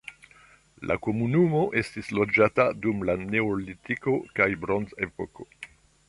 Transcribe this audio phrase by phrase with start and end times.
[0.91, 5.47] La komunumo estis loĝata dum la neolitiko kaj bronzepoko.